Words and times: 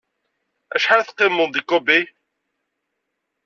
Acḥal 0.75 0.99
ay 1.01 1.05
teqqimeḍ 1.07 1.49
deg 1.51 1.65
Kobe? 1.69 1.99